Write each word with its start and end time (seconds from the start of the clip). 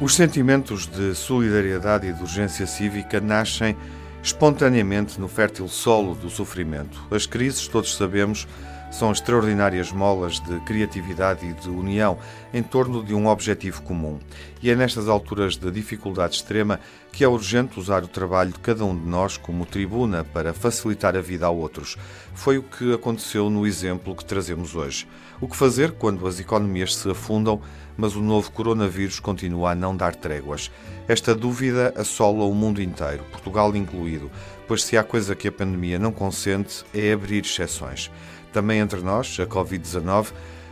Os 0.00 0.14
sentimentos 0.14 0.86
de 0.86 1.14
solidariedade 1.14 2.06
e 2.06 2.12
de 2.12 2.22
urgência 2.22 2.66
cívica 2.66 3.20
nascem 3.20 3.76
espontaneamente 4.22 5.20
no 5.20 5.28
fértil 5.28 5.68
solo 5.68 6.14
do 6.14 6.30
sofrimento. 6.30 7.06
As 7.10 7.26
crises, 7.26 7.68
todos 7.68 7.94
sabemos, 7.94 8.48
são 8.90 9.12
extraordinárias 9.12 9.92
molas 9.92 10.40
de 10.40 10.58
criatividade 10.60 11.46
e 11.46 11.52
de 11.52 11.68
união 11.68 12.18
em 12.52 12.62
torno 12.62 13.02
de 13.02 13.14
um 13.14 13.26
objetivo 13.26 13.82
comum. 13.82 14.18
E 14.62 14.70
é 14.70 14.74
nestas 14.74 15.08
alturas 15.08 15.56
de 15.56 15.70
dificuldade 15.70 16.36
extrema 16.36 16.80
que 17.12 17.24
é 17.24 17.28
urgente 17.28 17.78
usar 17.78 18.04
o 18.04 18.08
trabalho 18.08 18.52
de 18.52 18.58
cada 18.58 18.84
um 18.84 18.96
de 18.96 19.06
nós 19.08 19.36
como 19.36 19.66
tribuna 19.66 20.24
para 20.24 20.52
facilitar 20.52 21.16
a 21.16 21.20
vida 21.20 21.46
a 21.46 21.50
outros. 21.50 21.96
Foi 22.34 22.58
o 22.58 22.62
que 22.62 22.92
aconteceu 22.92 23.48
no 23.48 23.66
exemplo 23.66 24.14
que 24.14 24.24
trazemos 24.24 24.74
hoje. 24.74 25.06
O 25.40 25.48
que 25.48 25.56
fazer 25.56 25.92
quando 25.92 26.26
as 26.26 26.38
economias 26.38 26.94
se 26.94 27.10
afundam, 27.10 27.60
mas 27.96 28.14
o 28.14 28.20
novo 28.20 28.52
coronavírus 28.52 29.18
continua 29.18 29.72
a 29.72 29.74
não 29.74 29.96
dar 29.96 30.14
tréguas? 30.14 30.70
Esta 31.08 31.34
dúvida 31.34 31.92
assola 31.96 32.44
o 32.44 32.54
mundo 32.54 32.80
inteiro, 32.80 33.24
Portugal 33.32 33.74
incluído, 33.74 34.30
pois 34.70 34.84
se 34.84 34.96
há 34.96 35.02
coisa 35.02 35.34
que 35.34 35.48
a 35.48 35.52
pandemia 35.52 35.98
não 35.98 36.12
consente 36.12 36.84
é 36.94 37.12
abrir 37.12 37.44
exceções. 37.44 38.08
Também 38.52 38.78
entre 38.78 39.00
nós, 39.00 39.36
a 39.40 39.44
Covid-19 39.44 40.28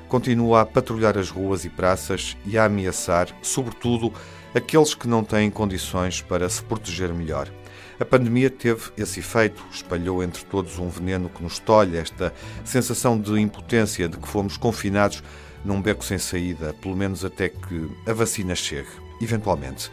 continua 0.06 0.60
a 0.60 0.64
patrulhar 0.64 1.18
as 1.18 1.30
ruas 1.30 1.64
e 1.64 1.68
praças 1.68 2.36
e 2.46 2.56
a 2.56 2.66
ameaçar, 2.66 3.26
sobretudo, 3.42 4.12
aqueles 4.54 4.94
que 4.94 5.08
não 5.08 5.24
têm 5.24 5.50
condições 5.50 6.22
para 6.22 6.48
se 6.48 6.62
proteger 6.62 7.12
melhor. 7.12 7.50
A 7.98 8.04
pandemia 8.04 8.48
teve 8.48 8.92
esse 8.96 9.18
efeito, 9.18 9.64
espalhou 9.68 10.22
entre 10.22 10.44
todos 10.44 10.78
um 10.78 10.88
veneno 10.88 11.28
que 11.28 11.42
nos 11.42 11.58
tolhe, 11.58 11.96
esta 11.96 12.32
sensação 12.64 13.20
de 13.20 13.32
impotência 13.40 14.08
de 14.08 14.16
que 14.16 14.28
fomos 14.28 14.56
confinados 14.56 15.24
num 15.64 15.82
beco 15.82 16.04
sem 16.04 16.18
saída, 16.18 16.72
pelo 16.74 16.94
menos 16.94 17.24
até 17.24 17.48
que 17.48 17.90
a 18.06 18.12
vacina 18.12 18.54
chegue, 18.54 18.90
eventualmente. 19.20 19.90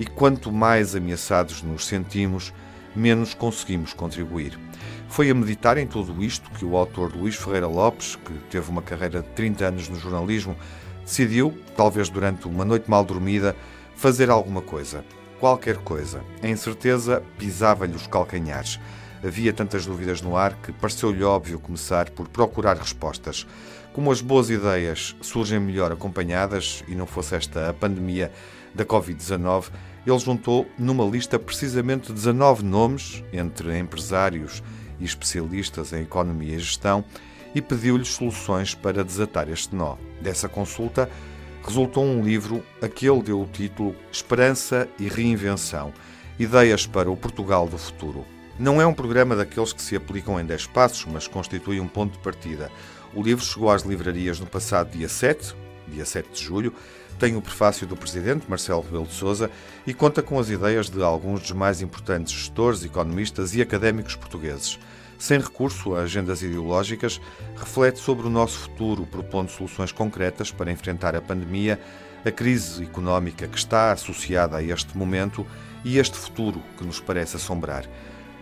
E 0.00 0.06
quanto 0.06 0.50
mais 0.50 0.96
ameaçados 0.96 1.62
nos 1.62 1.84
sentimos, 1.84 2.50
menos 2.94 3.34
conseguimos 3.34 3.92
contribuir. 3.92 4.58
Foi 5.08 5.30
a 5.30 5.34
meditar 5.34 5.76
em 5.76 5.86
tudo 5.86 6.22
isto 6.22 6.50
que 6.52 6.64
o 6.64 6.76
autor 6.76 7.14
Luís 7.14 7.36
Ferreira 7.36 7.66
Lopes, 7.66 8.16
que 8.16 8.32
teve 8.50 8.70
uma 8.70 8.82
carreira 8.82 9.20
de 9.20 9.28
30 9.30 9.66
anos 9.66 9.88
no 9.88 9.98
jornalismo, 9.98 10.56
decidiu, 11.04 11.56
talvez 11.76 12.08
durante 12.08 12.46
uma 12.46 12.64
noite 12.64 12.90
mal 12.90 13.04
dormida, 13.04 13.54
fazer 13.94 14.30
alguma 14.30 14.62
coisa. 14.62 15.04
Qualquer 15.38 15.76
coisa. 15.78 16.22
A 16.42 16.48
incerteza 16.48 17.22
pisava-lhe 17.38 17.94
os 17.94 18.06
calcanhares. 18.06 18.78
Havia 19.24 19.52
tantas 19.52 19.86
dúvidas 19.86 20.20
no 20.20 20.36
ar 20.36 20.54
que 20.56 20.72
pareceu-lhe 20.72 21.22
óbvio 21.22 21.60
começar 21.60 22.10
por 22.10 22.28
procurar 22.28 22.76
respostas. 22.76 23.46
Como 23.92 24.10
as 24.10 24.20
boas 24.20 24.50
ideias 24.50 25.14
surgem 25.20 25.60
melhor 25.60 25.92
acompanhadas, 25.92 26.82
e 26.88 26.94
não 26.96 27.06
fosse 27.06 27.36
esta 27.36 27.70
a 27.70 27.72
pandemia 27.72 28.32
da 28.74 28.84
Covid-19, 28.84 29.66
ele 30.04 30.18
juntou 30.18 30.66
numa 30.76 31.04
lista 31.04 31.38
precisamente 31.38 32.12
19 32.12 32.64
nomes, 32.64 33.22
entre 33.32 33.78
empresários 33.78 34.60
e 34.98 35.04
especialistas 35.04 35.92
em 35.92 36.02
economia 36.02 36.56
e 36.56 36.58
gestão, 36.58 37.04
e 37.54 37.62
pediu-lhes 37.62 38.08
soluções 38.08 38.74
para 38.74 39.04
desatar 39.04 39.48
este 39.48 39.74
nó. 39.76 39.96
Dessa 40.20 40.48
consulta 40.48 41.08
resultou 41.64 42.04
um 42.04 42.24
livro 42.24 42.64
a 42.80 42.88
que 42.88 43.08
ele 43.08 43.22
deu 43.22 43.40
o 43.40 43.46
título 43.46 43.94
Esperança 44.10 44.88
e 44.98 45.06
Reinvenção 45.06 45.92
Ideias 46.38 46.86
para 46.86 47.08
o 47.10 47.16
Portugal 47.16 47.68
do 47.68 47.78
Futuro. 47.78 48.41
Não 48.58 48.80
é 48.80 48.86
um 48.86 48.92
programa 48.92 49.34
daqueles 49.34 49.72
que 49.72 49.80
se 49.80 49.96
aplicam 49.96 50.38
em 50.38 50.44
10 50.44 50.66
passos, 50.66 51.06
mas 51.06 51.26
constitui 51.26 51.80
um 51.80 51.88
ponto 51.88 52.12
de 52.12 52.18
partida. 52.18 52.70
O 53.14 53.22
livro 53.22 53.44
chegou 53.44 53.70
às 53.70 53.82
livrarias 53.82 54.38
no 54.38 54.46
passado 54.46 54.90
dia 54.90 55.08
7, 55.08 55.54
dia 55.88 56.04
7 56.04 56.30
de 56.30 56.42
julho, 56.42 56.74
tem 57.18 57.34
o 57.34 57.42
prefácio 57.42 57.86
do 57.86 57.96
presidente 57.96 58.48
Marcelo 58.48 58.82
Rebelo 58.82 59.06
de 59.06 59.14
Sousa 59.14 59.50
e 59.86 59.94
conta 59.94 60.22
com 60.22 60.38
as 60.38 60.50
ideias 60.50 60.90
de 60.90 61.02
alguns 61.02 61.40
dos 61.40 61.52
mais 61.52 61.80
importantes 61.80 62.32
gestores, 62.32 62.84
economistas 62.84 63.54
e 63.54 63.62
académicos 63.62 64.16
portugueses. 64.16 64.78
Sem 65.18 65.38
recurso 65.38 65.94
a 65.94 66.00
agendas 66.00 66.42
ideológicas, 66.42 67.20
reflete 67.56 68.00
sobre 68.00 68.26
o 68.26 68.30
nosso 68.30 68.58
futuro, 68.58 69.06
propondo 69.06 69.50
soluções 69.50 69.92
concretas 69.92 70.50
para 70.50 70.72
enfrentar 70.72 71.14
a 71.14 71.22
pandemia, 71.22 71.80
a 72.24 72.30
crise 72.30 72.82
económica 72.82 73.46
que 73.46 73.56
está 73.56 73.92
associada 73.92 74.56
a 74.56 74.62
este 74.62 74.96
momento 74.96 75.46
e 75.84 75.98
este 75.98 76.18
futuro 76.18 76.60
que 76.76 76.84
nos 76.84 77.00
parece 77.00 77.36
assombrar. 77.36 77.88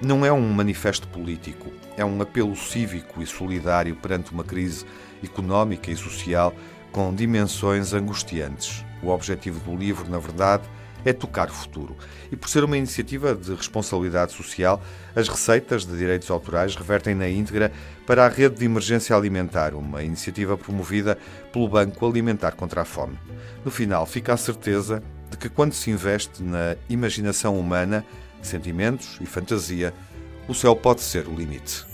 Não 0.02 0.24
é 0.24 0.32
um 0.32 0.48
manifesto 0.48 1.06
político, 1.08 1.70
é 1.94 2.02
um 2.02 2.22
apelo 2.22 2.56
cívico 2.56 3.20
e 3.20 3.26
solidário 3.26 3.94
perante 3.94 4.32
uma 4.32 4.42
crise 4.42 4.86
económica 5.22 5.90
e 5.90 5.96
social 5.96 6.54
com 6.90 7.14
dimensões 7.14 7.92
angustiantes. 7.92 8.82
O 9.02 9.08
objetivo 9.08 9.60
do 9.60 9.76
livro, 9.76 10.08
na 10.08 10.18
verdade, 10.18 10.62
é 11.04 11.12
tocar 11.12 11.50
o 11.50 11.52
futuro. 11.52 11.94
E 12.32 12.36
por 12.36 12.48
ser 12.48 12.64
uma 12.64 12.78
iniciativa 12.78 13.34
de 13.34 13.54
responsabilidade 13.54 14.32
social, 14.32 14.82
as 15.14 15.28
receitas 15.28 15.84
de 15.84 15.94
direitos 15.94 16.30
autorais 16.30 16.74
revertem 16.74 17.14
na 17.14 17.28
íntegra 17.28 17.70
para 18.06 18.24
a 18.24 18.28
Rede 18.28 18.56
de 18.56 18.64
Emergência 18.64 19.14
Alimentar, 19.14 19.74
uma 19.74 20.02
iniciativa 20.02 20.56
promovida 20.56 21.18
pelo 21.52 21.68
Banco 21.68 22.06
Alimentar 22.06 22.52
contra 22.52 22.80
a 22.80 22.84
Fome. 22.86 23.18
No 23.62 23.70
final, 23.70 24.06
fica 24.06 24.32
a 24.32 24.38
certeza 24.38 25.02
de 25.30 25.36
que 25.36 25.50
quando 25.50 25.74
se 25.74 25.90
investe 25.90 26.42
na 26.42 26.74
imaginação 26.88 27.58
humana, 27.58 28.04
sentimentos 28.42 29.18
e 29.20 29.26
fantasia, 29.26 29.94
o 30.48 30.54
céu 30.54 30.74
pode 30.74 31.00
ser 31.00 31.26
o 31.28 31.34
limite. 31.34 31.86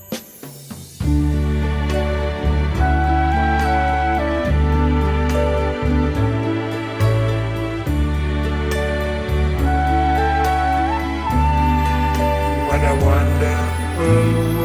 What 12.68 12.84
a 12.84 12.94
wonderful 13.04 14.44
world. 14.44 14.55